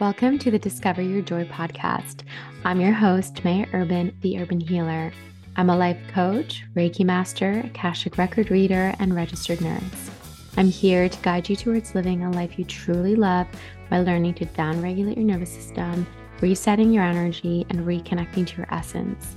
[0.00, 2.20] Welcome to the Discover Your Joy podcast.
[2.64, 5.10] I'm your host, Maya Urban, the Urban Healer.
[5.56, 10.10] I'm a life coach, Reiki master, Akashic record reader, and registered nurse.
[10.56, 13.48] I'm here to guide you towards living a life you truly love
[13.90, 16.06] by learning to downregulate your nervous system,
[16.40, 19.34] resetting your energy, and reconnecting to your essence.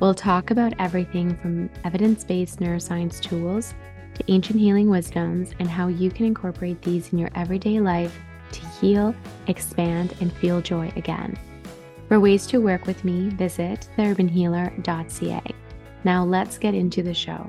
[0.00, 3.74] We'll talk about everything from evidence based neuroscience tools
[4.16, 8.18] to ancient healing wisdoms and how you can incorporate these in your everyday life
[8.52, 9.14] to heal,
[9.46, 11.38] expand, and feel joy again.
[12.08, 15.42] For ways to work with me, visit theurbanhealer.ca.
[16.04, 17.48] Now let's get into the show.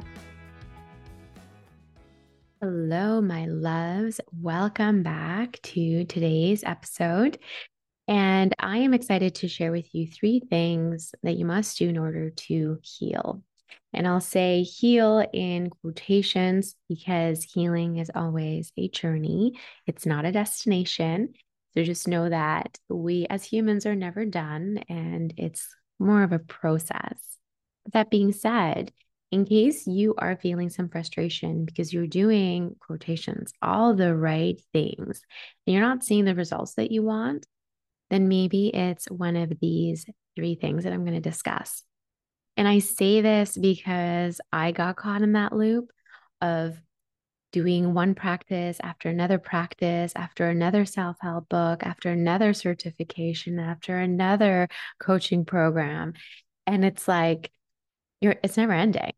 [2.62, 4.22] Hello, my loves.
[4.40, 7.40] Welcome back to today's episode.
[8.08, 11.98] And I am excited to share with you three things that you must do in
[11.98, 13.42] order to heal.
[13.94, 19.54] And I'll say heal in quotations because healing is always a journey,
[19.86, 21.34] it's not a destination.
[21.74, 25.68] So just know that we as humans are never done and it's
[26.00, 27.38] more of a process.
[27.94, 28.92] That being said,
[29.32, 35.22] in case you are feeling some frustration because you're doing quotations, all the right things,
[35.66, 37.46] and you're not seeing the results that you want,
[38.10, 41.84] then maybe it's one of these three things that I'm going to discuss.
[42.58, 45.92] And I say this because I got caught in that loop
[46.42, 46.78] of
[47.52, 53.98] doing one practice after another practice, after another self help book, after another certification, after
[53.98, 54.68] another
[55.00, 56.14] coaching program.
[56.68, 57.52] And it's like,
[58.22, 59.12] you're, it's never ending.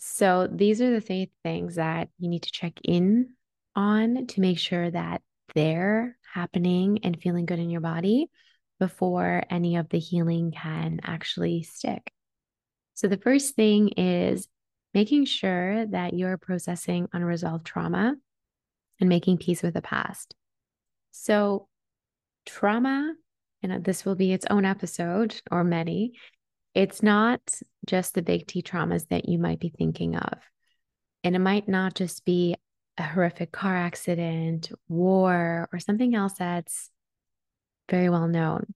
[0.00, 3.34] So these are the three things that you need to check in
[3.76, 5.22] on to make sure that
[5.54, 8.28] they're happening and feeling good in your body
[8.80, 12.10] before any of the healing can actually stick.
[12.94, 14.48] So, the first thing is
[14.94, 18.14] making sure that you're processing unresolved trauma
[19.00, 20.34] and making peace with the past.
[21.10, 21.68] So,
[22.46, 23.14] trauma,
[23.62, 26.12] and uh, this will be its own episode or many,
[26.74, 27.40] it's not
[27.86, 30.38] just the big T traumas that you might be thinking of.
[31.24, 32.56] And it might not just be
[32.98, 36.90] a horrific car accident, war, or something else that's
[37.90, 38.74] very well known.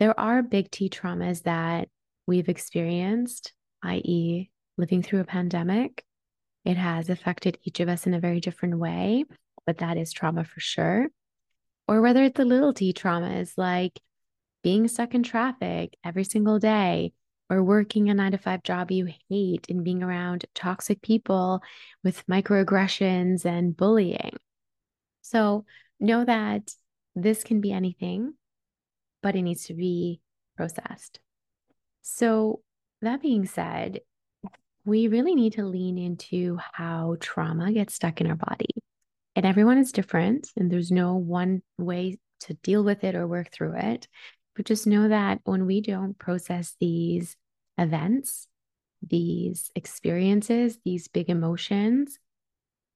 [0.00, 1.88] There are big T traumas that
[2.28, 6.04] we've experienced, i.e., living through a pandemic.
[6.64, 9.24] It has affected each of us in a very different way,
[9.66, 11.08] but that is trauma for sure.
[11.88, 13.98] Or whether it's the little t traumas like
[14.62, 17.14] being stuck in traffic every single day,
[17.48, 21.62] or working a nine to five job you hate and being around toxic people
[22.04, 24.36] with microaggressions and bullying.
[25.22, 25.64] So
[25.98, 26.74] know that
[27.16, 28.34] this can be anything,
[29.22, 30.20] but it needs to be
[30.58, 31.20] processed.
[32.02, 32.62] So,
[33.02, 34.00] that being said,
[34.84, 38.74] we really need to lean into how trauma gets stuck in our body.
[39.36, 43.52] And everyone is different, and there's no one way to deal with it or work
[43.52, 44.08] through it.
[44.56, 47.36] But just know that when we don't process these
[47.76, 48.48] events,
[49.06, 52.18] these experiences, these big emotions,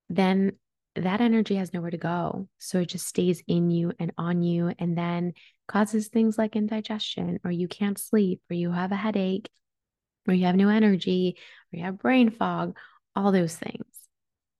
[0.08, 0.52] then
[0.94, 2.48] that energy has nowhere to go.
[2.58, 5.32] So it just stays in you and on you, and then
[5.66, 9.48] causes things like indigestion, or you can't sleep, or you have a headache,
[10.28, 11.36] or you have no energy,
[11.72, 12.76] or you have brain fog,
[13.16, 13.86] all those things.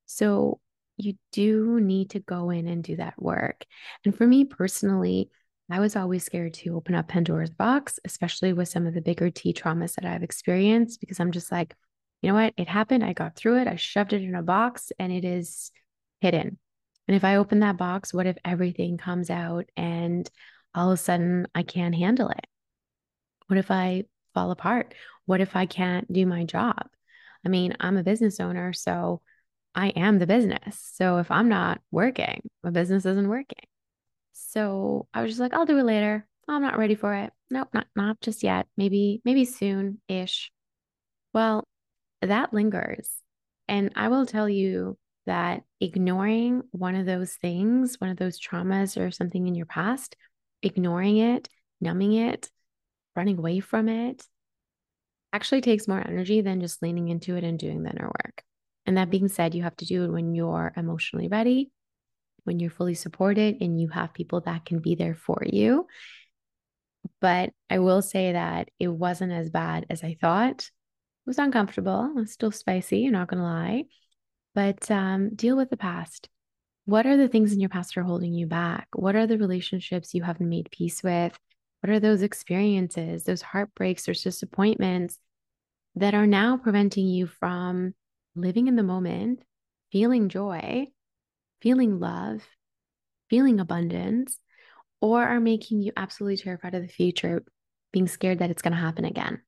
[0.07, 0.61] So
[0.97, 3.65] you do need to go in and do that work.
[4.05, 5.31] And for me personally,
[5.71, 9.31] I was always scared to open up Pandora's box, especially with some of the bigger
[9.31, 11.75] T traumas that I've experienced, because I'm just like,
[12.21, 12.55] you know what?
[12.57, 13.05] It happened.
[13.05, 13.69] I got through it.
[13.69, 15.71] I shoved it in a box and it is
[16.23, 16.59] hidden.
[17.09, 20.31] And if I open that box, what if everything comes out and
[20.75, 22.47] all of a sudden I can't handle it?
[23.49, 24.95] What if I fall apart?
[25.27, 26.89] What if I can't do my job?
[27.45, 29.21] I mean, I'm a business owner, so
[29.75, 30.91] I am the business.
[30.95, 33.67] So if I'm not working, my business isn't working.
[34.33, 36.27] So I was just like, I'll do it later.
[36.49, 37.33] I'm not ready for it.
[37.51, 38.67] Nope, not not just yet.
[38.77, 40.53] Maybe maybe soon ish.
[41.33, 41.65] Well,
[42.21, 43.11] that lingers.
[43.69, 49.01] And I will tell you that ignoring one of those things, one of those traumas
[49.01, 50.17] or something in your past,
[50.63, 51.49] ignoring it,
[51.81, 52.51] numbing it,
[53.15, 54.27] running away from it,
[55.33, 58.43] actually takes more energy than just leaning into it and doing the inner work.
[58.85, 61.71] And that being said, you have to do it when you're emotionally ready,
[62.45, 65.87] when you're fully supported, and you have people that can be there for you.
[67.21, 70.61] But I will say that it wasn't as bad as I thought.
[70.61, 72.07] It was uncomfortable.
[72.07, 73.85] It was still spicy, I'm not going to lie.
[74.55, 76.29] But um, deal with the past.
[76.85, 78.89] What are the things in your past that are holding you back?
[78.95, 81.39] What are the relationships you haven't made peace with?
[81.81, 85.19] What are those experiences, those heartbreaks, those disappointments
[85.95, 87.95] that are now preventing you from
[88.35, 89.43] living in the moment,
[89.91, 90.87] feeling joy,
[91.61, 92.43] feeling love,
[93.31, 94.39] feeling abundance,
[95.01, 97.45] or are making you absolutely terrified of the future,
[97.93, 99.43] being scared that it's going to happen again.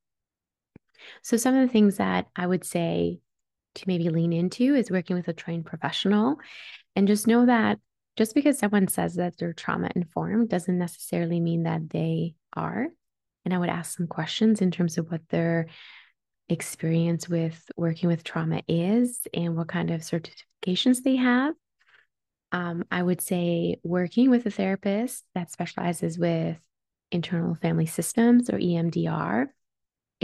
[1.23, 3.21] So, some of the things that I would say
[3.75, 6.37] to maybe lean into is working with a trained professional
[6.97, 7.79] and just know that
[8.17, 12.87] just because someone says that they're trauma informed doesn't necessarily mean that they are.
[13.44, 15.67] And I would ask some questions in terms of what their
[16.49, 21.55] experience with working with trauma is and what kind of certifications they have.
[22.53, 26.59] Um, I would say working with a therapist that specializes with
[27.11, 29.49] internal family systems or EMDR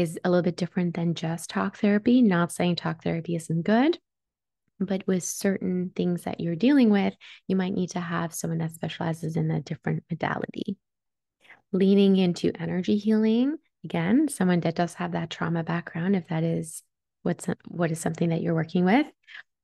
[0.01, 2.23] is a little bit different than just talk therapy.
[2.23, 3.99] Not saying talk therapy isn't good,
[4.79, 7.15] but with certain things that you're dealing with,
[7.47, 10.77] you might need to have someone that specializes in a different modality.
[11.73, 16.83] Leaning into energy healing, again, someone that does have that trauma background, if that is
[17.23, 19.07] what's what is something that you're working with,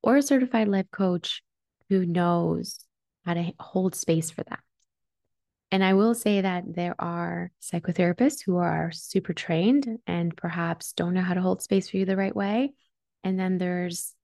[0.03, 1.43] or a certified life coach
[1.89, 2.79] who knows
[3.25, 4.61] how to hold space for that.
[5.71, 11.15] And I will say that there are psychotherapists who are super trained and perhaps don't
[11.15, 12.73] know how to hold space for you the right way.
[13.25, 14.15] And then there's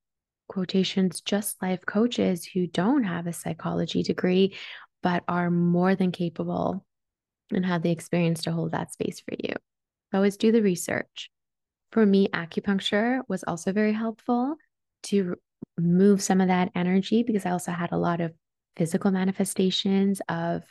[0.49, 4.55] quotations just life coaches who don't have a psychology degree,
[5.03, 6.85] but are more than capable
[7.53, 9.55] and have the experience to hold that space for you.
[10.15, 11.31] Always do the research.
[11.91, 14.57] For me, acupuncture was also very helpful
[15.05, 15.37] to
[15.79, 18.33] move some of that energy because I also had a lot of
[18.77, 20.63] physical manifestations of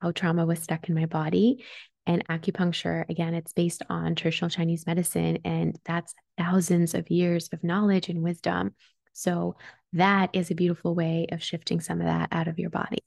[0.00, 1.64] how trauma was stuck in my body.
[2.06, 7.64] And acupuncture, again, it's based on traditional Chinese medicine, and that's thousands of years of
[7.64, 8.74] knowledge and wisdom.
[9.12, 9.56] So,
[9.92, 12.98] that is a beautiful way of shifting some of that out of your body.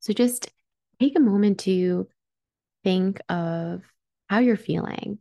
[0.00, 0.50] So, just
[1.00, 2.08] take a moment to
[2.84, 3.82] think of
[4.28, 5.18] how you're feeling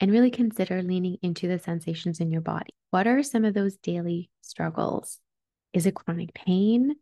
[0.00, 2.74] and really consider leaning into the sensations in your body.
[2.90, 5.18] What are some of those daily struggles?
[5.72, 6.96] Is it chronic pain?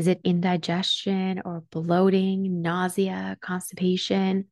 [0.00, 4.46] Is it indigestion or bloating, nausea, constipation?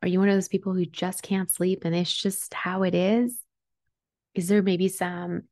[0.00, 2.94] Are you one of those people who just can't sleep and it's just how it
[2.94, 3.38] is?
[4.34, 5.42] Is there maybe some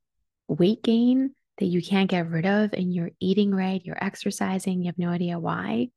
[0.49, 4.87] weight gain that you can't get rid of and you're eating right, you're exercising, you
[4.87, 5.91] have no idea why?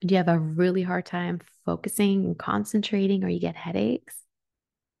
[0.00, 4.16] Do you have a really hard time focusing and concentrating or you get headaches?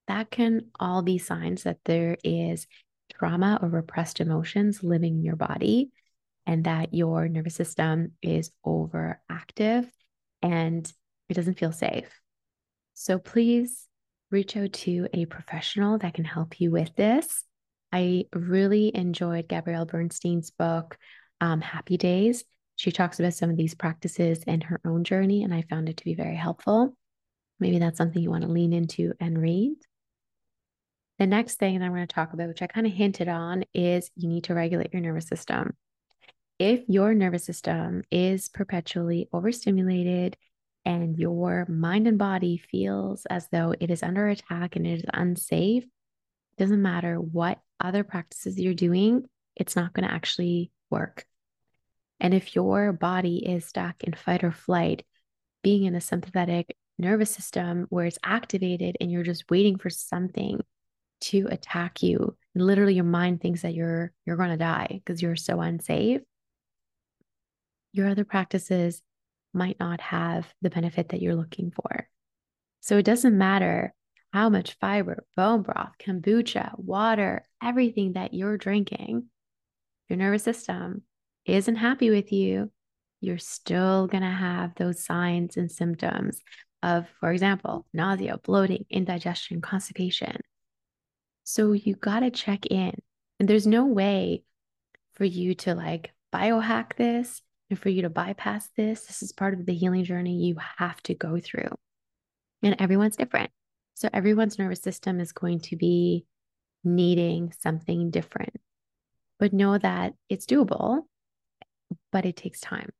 [0.06, 2.68] That can all be signs that there is
[3.12, 5.90] trauma or repressed emotions living in your body
[6.46, 9.88] and that your nervous system is overactive
[10.42, 10.92] and
[11.28, 12.20] it doesn't feel safe.
[12.94, 13.86] So please
[14.30, 17.44] reach out to a professional that can help you with this.
[17.92, 20.96] I really enjoyed Gabrielle Bernstein's book,
[21.40, 22.44] um, Happy Days.
[22.76, 25.98] She talks about some of these practices in her own journey, and I found it
[25.98, 26.96] to be very helpful.
[27.60, 29.76] Maybe that's something you want to lean into and read.
[31.18, 33.64] The next thing that I'm going to talk about, which I kind of hinted on,
[33.74, 35.76] is you need to regulate your nervous system
[36.62, 40.36] if your nervous system is perpetually overstimulated
[40.84, 45.04] and your mind and body feels as though it is under attack and it is
[45.12, 45.82] unsafe,
[46.58, 49.24] doesn't matter what other practices you're doing,
[49.56, 51.24] it's not going to actually work.
[52.20, 55.04] And if your body is stuck in fight or flight,
[55.64, 60.60] being in a sympathetic nervous system where it's activated and you're just waiting for something
[61.22, 65.34] to attack you, literally your mind thinks that you're you're going to die because you're
[65.34, 66.20] so unsafe
[67.92, 69.02] your other practices
[69.54, 72.08] might not have the benefit that you're looking for.
[72.80, 73.94] So it doesn't matter
[74.32, 79.26] how much fiber, bone broth, kombucha, water, everything that you're drinking,
[80.08, 81.02] your nervous system
[81.44, 82.70] isn't happy with you,
[83.20, 86.42] you're still going to have those signs and symptoms
[86.82, 90.38] of, for example, nausea, bloating, indigestion, constipation.
[91.44, 92.94] So you got to check in.
[93.38, 94.44] And there's no way
[95.14, 97.42] for you to like biohack this
[97.72, 101.02] and for you to bypass this, this is part of the healing journey you have
[101.04, 101.70] to go through.
[102.62, 103.50] And everyone's different.
[103.94, 106.26] So everyone's nervous system is going to be
[106.84, 108.54] needing something different.
[109.38, 111.04] But know that it's doable,
[112.10, 112.90] but it takes time.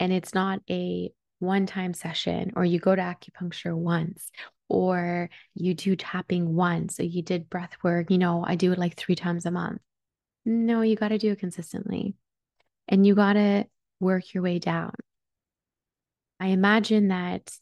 [0.00, 4.28] And it's not a one time session, or you go to acupuncture once,
[4.68, 8.10] or you do tapping once, or you did breath work.
[8.10, 9.80] You know, I do it like three times a month.
[10.44, 12.16] No, you got to do it consistently.
[12.88, 13.66] And you got to
[14.00, 14.94] work your way down.
[16.40, 17.52] I imagine that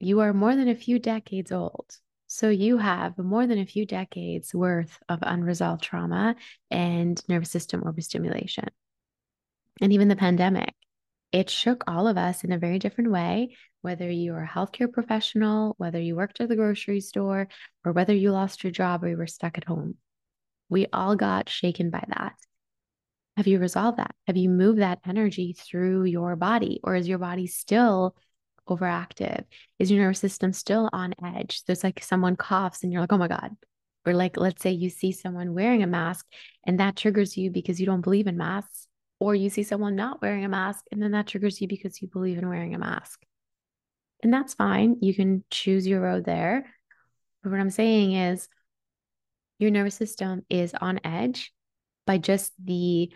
[0.00, 1.96] you are more than a few decades old.
[2.26, 6.34] So you have more than a few decades worth of unresolved trauma
[6.70, 8.68] and nervous system overstimulation.
[9.80, 10.74] And even the pandemic,
[11.30, 15.74] it shook all of us in a very different way, whether you're a healthcare professional,
[15.78, 17.48] whether you worked at the grocery store,
[17.84, 19.96] or whether you lost your job or you were stuck at home.
[20.68, 22.34] We all got shaken by that.
[23.36, 24.14] Have you resolved that?
[24.26, 26.80] Have you moved that energy through your body?
[26.84, 28.14] Or is your body still
[28.68, 29.44] overactive?
[29.78, 31.64] Is your nervous system still on edge?
[31.64, 33.50] There's like someone coughs and you're like, oh my God.
[34.06, 36.26] Or like, let's say you see someone wearing a mask
[36.64, 38.86] and that triggers you because you don't believe in masks.
[39.18, 42.08] Or you see someone not wearing a mask and then that triggers you because you
[42.08, 43.22] believe in wearing a mask.
[44.22, 44.96] And that's fine.
[45.00, 46.66] You can choose your road there.
[47.42, 48.48] But what I'm saying is,
[49.58, 51.52] your nervous system is on edge
[52.06, 53.12] by just the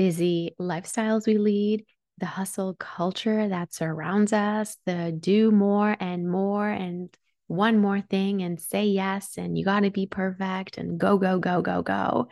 [0.00, 1.84] busy lifestyles we lead,
[2.16, 7.14] the hustle culture that surrounds us, the do more and more and
[7.48, 11.38] one more thing and say yes, and you got to be perfect and go, go,
[11.38, 12.28] go, go, go.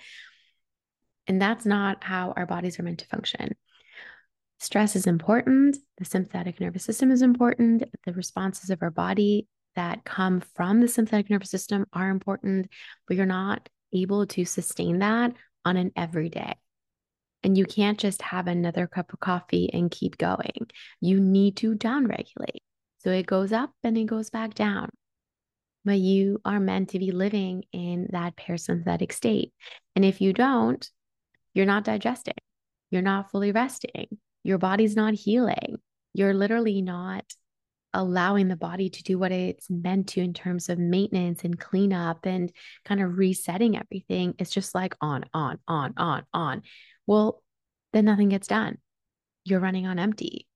[1.26, 3.54] And that's not how our bodies are meant to function.
[4.58, 5.76] Stress is important.
[5.98, 7.84] The sympathetic nervous system is important.
[8.06, 9.46] The responses of our body
[9.76, 12.70] that come from the sympathetic nervous system are important,
[13.06, 15.34] but you're not able to sustain that
[15.66, 16.54] on an everyday.
[17.48, 20.68] And you can't just have another cup of coffee and keep going.
[21.00, 22.60] You need to downregulate.
[22.98, 24.90] So it goes up and it goes back down.
[25.82, 29.54] But you are meant to be living in that parasympathetic state.
[29.96, 30.86] And if you don't,
[31.54, 32.34] you're not digesting,
[32.90, 35.76] you're not fully resting, your body's not healing.
[36.12, 37.24] You're literally not
[37.94, 42.26] allowing the body to do what it's meant to in terms of maintenance and cleanup
[42.26, 42.52] and
[42.84, 44.34] kind of resetting everything.
[44.38, 46.62] It's just like on, on, on, on, on.
[47.08, 47.42] Well,
[47.94, 48.76] then nothing gets done.
[49.44, 50.46] You're running on empty.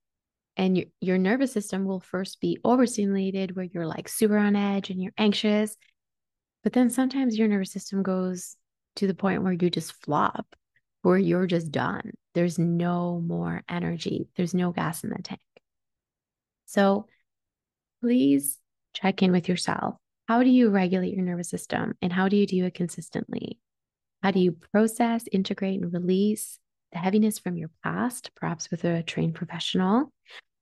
[0.55, 4.91] And your, your nervous system will first be overstimulated, where you're like super on edge
[4.91, 5.75] and you're anxious.
[6.63, 8.57] But then sometimes your nervous system goes
[8.97, 10.55] to the point where you just flop,
[11.01, 12.13] where you're just done.
[12.35, 15.41] There's no more energy, there's no gas in the tank.
[16.67, 17.07] So
[18.03, 18.59] please
[18.93, 19.97] check in with yourself.
[20.29, 23.59] How do you regulate your nervous system and how do you do it consistently?
[24.23, 26.59] How do you process, integrate, and release
[26.93, 30.13] the heaviness from your past, perhaps with a trained professional?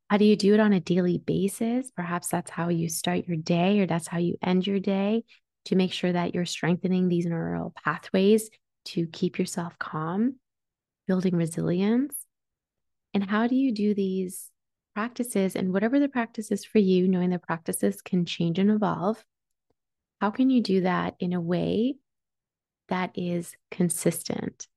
[0.08, 1.90] How do you do it on a daily basis?
[1.90, 5.24] Perhaps that's how you start your day or that's how you end your day
[5.66, 8.50] to make sure that you're strengthening these neural pathways
[8.86, 10.36] to keep yourself calm,
[11.06, 12.16] building resilience.
[13.12, 14.50] And how do you do these
[14.94, 19.22] practices and whatever the practice is for you, knowing the practices can change and evolve,
[20.20, 21.96] how can you do that in a way
[22.90, 24.68] that is consistent?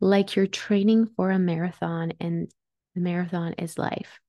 [0.00, 2.50] Like you're training for a marathon and
[2.94, 4.20] the marathon is life.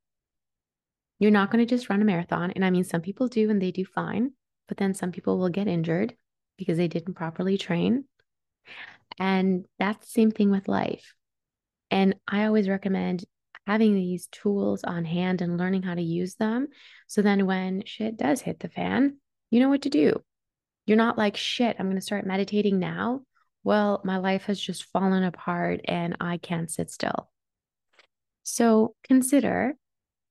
[1.20, 2.52] You're not going to just run a marathon.
[2.52, 4.32] And I mean, some people do and they do fine,
[4.68, 6.16] but then some people will get injured
[6.58, 8.06] because they didn't properly train.
[9.18, 11.16] And that's the same thing with life.
[11.92, 13.24] And I always recommend
[13.68, 16.68] having these tools on hand and learning how to use them.
[17.08, 19.18] So then when shit does hit the fan,
[19.50, 20.22] you know what to do.
[20.86, 23.22] You're not like, shit, I'm going to start meditating now.
[23.64, 27.30] Well, my life has just fallen apart and I can't sit still.
[28.44, 29.76] So consider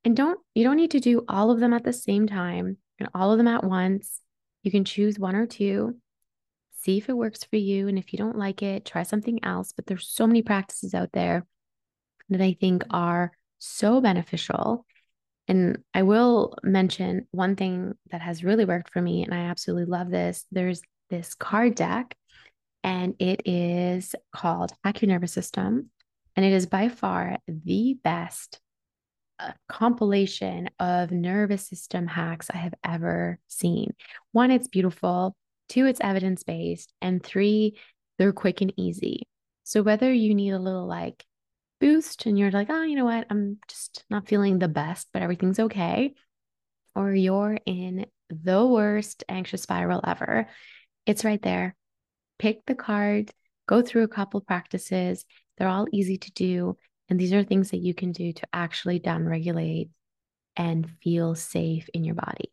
[0.05, 3.09] and don't, you don't need to do all of them at the same time and
[3.15, 4.21] all of them at once.
[4.63, 5.97] You can choose one or two,
[6.83, 7.89] see if it works for you.
[7.89, 9.73] And if you don't like it, try something else.
[9.73, 11.47] But there's so many practices out there
[12.29, 14.87] that I think are so beneficial.
[15.47, 19.85] And I will mention one thing that has really worked for me, and I absolutely
[19.85, 20.47] love this.
[20.51, 22.17] There's this card deck,
[22.83, 25.91] and it is called Hack Your Nervous System.
[26.37, 28.59] And it is by far the best
[29.39, 33.95] uh, compilation of nervous system hacks I have ever seen.
[34.33, 35.37] One, it's beautiful.
[35.69, 36.93] Two, it's evidence based.
[37.01, 37.77] And three,
[38.19, 39.29] they're quick and easy.
[39.65, 41.25] So whether you need a little like
[41.81, 43.27] boost and you're like, oh, you know what?
[43.31, 46.15] I'm just not feeling the best, but everything's okay.
[46.95, 50.49] Or you're in the worst anxious spiral ever.
[51.07, 51.75] It's right there.
[52.39, 53.31] Pick the card,
[53.69, 55.25] go through a couple practices.
[55.57, 56.77] They're all easy to do.
[57.09, 59.91] And these are things that you can do to actually downregulate
[60.57, 62.53] and feel safe in your body.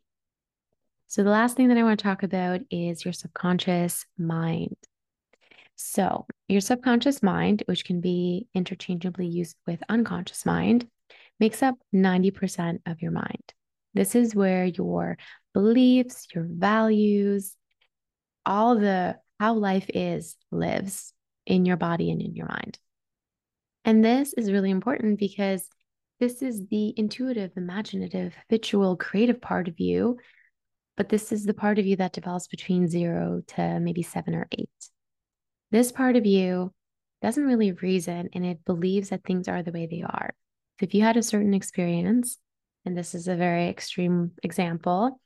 [1.06, 4.76] So, the last thing that I want to talk about is your subconscious mind.
[5.76, 10.86] So, your subconscious mind, which can be interchangeably used with unconscious mind,
[11.40, 13.52] makes up 90% of your mind.
[13.94, 15.18] This is where your
[15.54, 17.56] beliefs, your values,
[18.46, 21.12] all the how life is lives
[21.46, 22.78] in your body and in your mind.
[23.84, 25.66] And this is really important because
[26.20, 30.18] this is the intuitive, imaginative, habitual, creative part of you.
[30.96, 34.46] But this is the part of you that develops between zero to maybe seven or
[34.52, 34.70] eight.
[35.72, 36.70] This part of you
[37.22, 40.34] doesn't really reason and it believes that things are the way they are.
[40.78, 42.36] So if you had a certain experience,
[42.84, 45.18] and this is a very extreme example,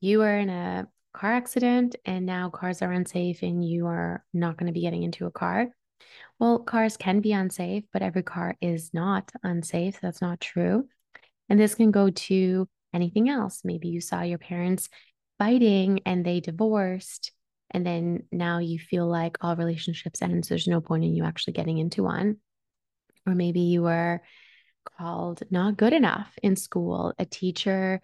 [0.00, 4.56] you were in a car accident and now cars are unsafe and you are not
[4.56, 5.66] going to be getting into a car.
[6.38, 10.00] Well, cars can be unsafe, but every car is not unsafe.
[10.00, 10.88] That's not true.
[11.50, 13.60] And this can go to anything else.
[13.64, 14.88] Maybe you saw your parents
[15.38, 17.32] fighting and they divorced.
[17.70, 20.44] And then now you feel like all relationships end.
[20.44, 22.36] So there's no point in you actually getting into one.
[23.26, 24.22] Or maybe you were
[24.98, 27.14] called not good enough in school.
[27.18, 28.00] A teacher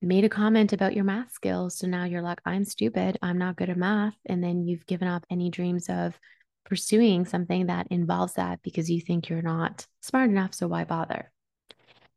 [0.00, 1.78] made a comment about your math skills.
[1.78, 3.18] So now you're like, I'm stupid.
[3.22, 4.16] I'm not good at math.
[4.26, 6.18] And then you've given up any dreams of
[6.64, 10.54] pursuing something that involves that because you think you're not smart enough.
[10.54, 11.30] So why bother?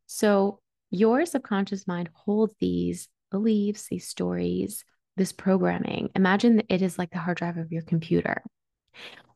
[0.05, 4.86] So your subconscious mind holds these beliefs, these stories,
[5.17, 6.09] this programming.
[6.15, 8.41] Imagine it is like the hard drive of your computer.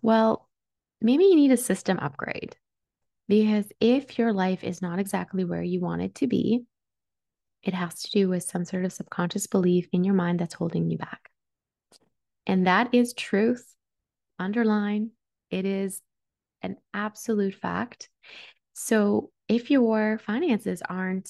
[0.01, 0.47] Well,
[1.01, 2.55] maybe you need a system upgrade
[3.27, 6.63] because if your life is not exactly where you want it to be,
[7.63, 10.89] it has to do with some sort of subconscious belief in your mind that's holding
[10.89, 11.29] you back.
[12.47, 13.65] And that is truth.
[14.39, 15.11] Underline,
[15.50, 16.01] it is
[16.61, 18.09] an absolute fact.
[18.73, 21.29] So if your finances aren't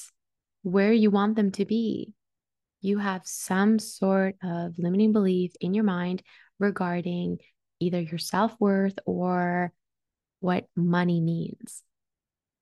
[0.63, 2.13] where you want them to be,
[2.81, 6.23] you have some sort of limiting belief in your mind
[6.59, 7.37] regarding
[7.79, 9.71] either your self worth or
[10.39, 11.83] what money means.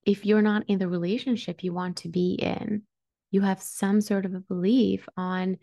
[0.05, 2.83] If you're not in the relationship you want to be in,
[3.31, 5.57] you have some sort of a belief on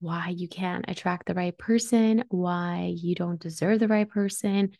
[0.00, 4.72] why you can't attract the right person, why you don't deserve the right person,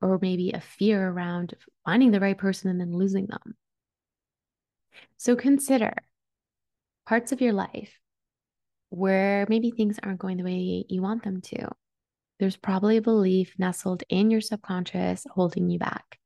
[0.00, 3.54] or maybe a fear around finding the right person and then losing them.
[5.16, 5.94] So consider
[7.06, 7.92] parts of your life
[8.92, 11.68] where maybe things aren't going the way you want them to.
[12.38, 16.18] There's probably a belief nestled in your subconscious holding you back.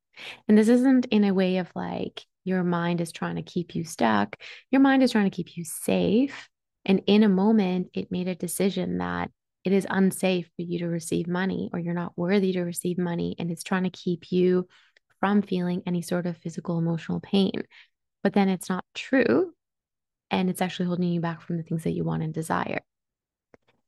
[0.47, 3.83] And this isn't in a way of like, your mind is trying to keep you
[3.83, 4.35] stuck.
[4.71, 6.49] Your mind is trying to keep you safe.
[6.85, 9.31] And in a moment, it made a decision that
[9.63, 13.35] it is unsafe for you to receive money or you're not worthy to receive money.
[13.39, 14.67] And it's trying to keep you
[15.19, 17.63] from feeling any sort of physical, emotional pain.
[18.23, 19.53] But then it's not true.
[20.29, 22.81] And it's actually holding you back from the things that you want and desire.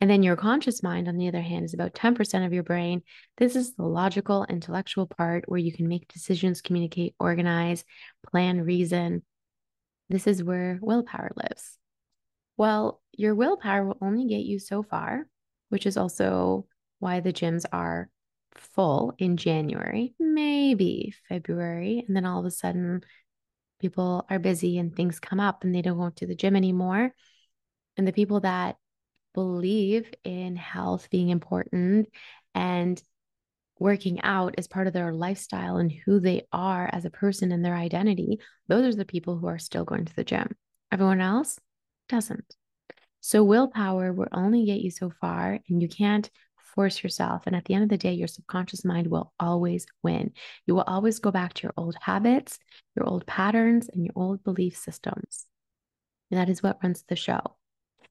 [0.01, 3.01] And then your conscious mind, on the other hand, is about 10% of your brain.
[3.37, 7.83] This is the logical, intellectual part where you can make decisions, communicate, organize,
[8.31, 9.23] plan, reason.
[10.07, 11.77] This is where willpower lives.
[12.55, 15.27] Well, your willpower will only get you so far,
[15.67, 16.65] which is also
[16.99, 18.09] why the gyms are
[18.55, 22.03] full in January, maybe February.
[22.07, 23.01] And then all of a sudden,
[23.79, 27.13] people are busy and things come up and they don't go to the gym anymore.
[27.97, 28.77] And the people that
[29.33, 32.09] believe in health being important
[32.53, 33.01] and
[33.79, 37.63] working out as part of their lifestyle and who they are as a person and
[37.63, 40.55] their identity, those are the people who are still going to the gym.
[40.91, 41.57] Everyone else
[42.09, 42.55] doesn't.
[43.21, 46.29] So, willpower will only get you so far, and you can't
[46.75, 47.43] force yourself.
[47.45, 50.31] And at the end of the day, your subconscious mind will always win.
[50.65, 52.59] You will always go back to your old habits,
[52.95, 55.45] your old patterns, and your old belief systems.
[56.31, 57.41] And that is what runs the show.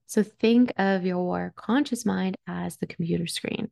[0.07, 3.69] So think of your conscious mind as the computer screen.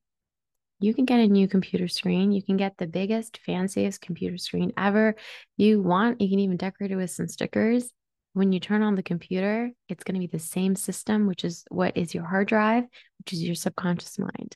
[0.79, 2.31] You can get a new computer screen.
[2.31, 5.15] You can get the biggest, fanciest computer screen ever
[5.57, 6.21] you want.
[6.21, 7.91] You can even decorate it with some stickers.
[8.33, 11.65] When you turn on the computer, it's going to be the same system, which is
[11.69, 12.83] what is your hard drive,
[13.17, 14.55] which is your subconscious mind.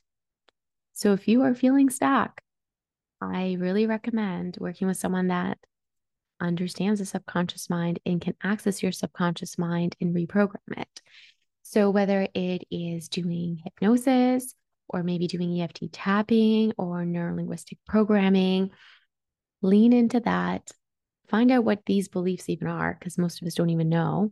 [1.02, 2.40] So if you are feeling stuck,
[3.20, 5.58] I really recommend working with someone that
[6.40, 11.02] understands the subconscious mind and can access your subconscious mind and reprogram it.
[11.64, 14.54] So, whether it is doing hypnosis
[14.86, 18.70] or maybe doing EFT tapping or neuro linguistic programming,
[19.60, 20.70] lean into that.
[21.26, 24.30] Find out what these beliefs even are, because most of us don't even know,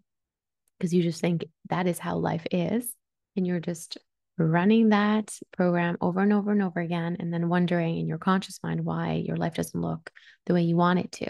[0.78, 2.94] because you just think that is how life is.
[3.34, 3.98] And you're just
[4.38, 8.60] running that program over and over and over again, and then wondering in your conscious
[8.62, 10.10] mind why your life doesn't look
[10.46, 11.28] the way you want it to.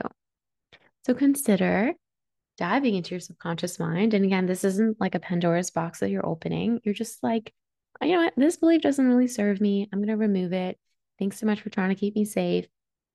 [1.06, 1.92] So consider
[2.58, 4.12] diving into your subconscious mind.
[4.14, 6.80] And again, this isn't like a Pandora's box that you're opening.
[6.84, 7.54] You're just like,
[8.02, 8.34] you know what?
[8.36, 9.88] This belief doesn't really serve me.
[9.92, 10.78] I'm going to remove it.
[11.18, 12.66] Thanks so much for trying to keep me safe.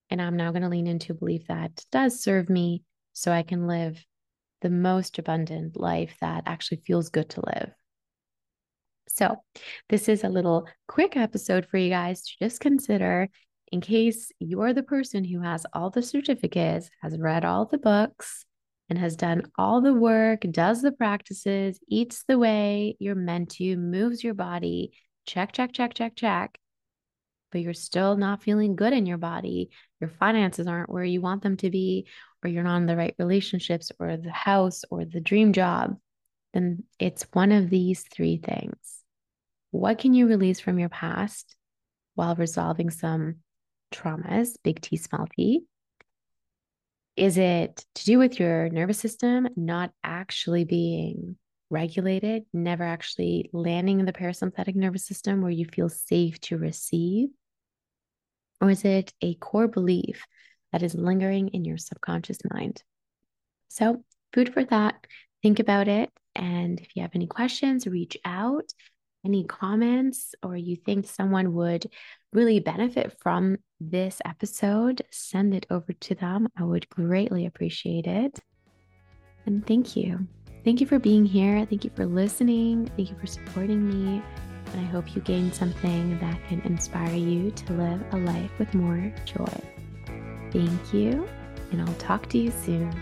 [0.09, 3.43] And I'm now going to lean into a belief that does serve me so I
[3.43, 4.03] can live
[4.61, 7.71] the most abundant life that actually feels good to live.
[9.07, 9.37] So,
[9.89, 13.29] this is a little quick episode for you guys to just consider
[13.71, 18.45] in case you're the person who has all the certificates, has read all the books,
[18.89, 23.75] and has done all the work, does the practices, eats the way you're meant to,
[23.77, 24.91] moves your body,
[25.25, 26.59] check, check, check, check, check,
[27.51, 31.41] but you're still not feeling good in your body, your finances aren't where you want
[31.41, 32.07] them to be,
[32.43, 35.95] or you're not in the right relationships or the house or the dream job,
[36.55, 38.77] then it's one of these three things.
[39.71, 41.53] What can you release from your past
[42.13, 43.35] while resolving some
[43.93, 45.65] traumas, big T, small t?
[47.17, 51.35] Is it to do with your nervous system not actually being
[51.69, 57.29] regulated, never actually landing in the parasympathetic nervous system where you feel safe to receive?
[58.61, 60.25] Or is it a core belief
[60.71, 62.81] that is lingering in your subconscious mind?
[63.67, 64.95] So, food for thought.
[65.41, 66.09] Think about it.
[66.35, 68.71] And if you have any questions, reach out.
[69.25, 71.87] Any comments, or you think someone would
[72.31, 76.47] really benefit from this episode, send it over to them.
[76.55, 78.39] I would greatly appreciate it.
[79.47, 80.27] And thank you.
[80.63, 81.65] Thank you for being here.
[81.65, 82.85] Thank you for listening.
[82.95, 84.21] Thank you for supporting me.
[84.73, 88.75] And I hope you gain something that can inspire you to live a life with
[88.75, 89.61] more joy.
[90.51, 91.27] Thank you,
[91.71, 92.93] and I'll talk to you soon.